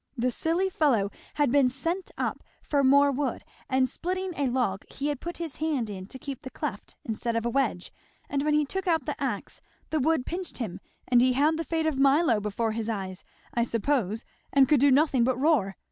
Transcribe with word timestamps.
The 0.17 0.31
silly 0.31 0.67
fellow 0.67 1.11
had 1.35 1.51
been 1.51 1.69
sent 1.69 2.09
up 2.17 2.43
for 2.63 2.83
more 2.83 3.11
wood, 3.11 3.43
and 3.69 3.87
splitting 3.87 4.33
a 4.35 4.47
log 4.47 4.83
he 4.89 5.09
had 5.09 5.19
put 5.21 5.37
his 5.37 5.57
hand 5.57 5.91
in 5.91 6.07
to 6.07 6.17
keep 6.17 6.41
the 6.41 6.49
cleft, 6.49 6.95
instead 7.05 7.35
of 7.35 7.45
a 7.45 7.51
wedge, 7.51 7.93
and 8.27 8.41
when 8.41 8.55
he 8.55 8.65
took 8.65 8.87
out 8.87 9.05
the 9.05 9.21
axe 9.23 9.61
the 9.91 9.99
wood 9.99 10.25
pinched 10.25 10.57
him; 10.57 10.79
and 11.07 11.21
he 11.21 11.33
had 11.33 11.55
the 11.55 11.63
fate 11.63 11.85
of 11.85 11.99
Milo 11.99 12.39
before 12.39 12.71
his 12.71 12.89
eyes, 12.89 13.23
I 13.53 13.61
suppose, 13.61 14.25
and 14.51 14.67
could 14.67 14.79
do 14.79 14.89
nothing 14.89 15.23
but 15.23 15.37
roar. 15.39 15.75